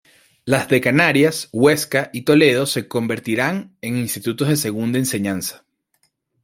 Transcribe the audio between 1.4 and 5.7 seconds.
Huesca y Toledo se convertirán en institutos de segunda enseñanza".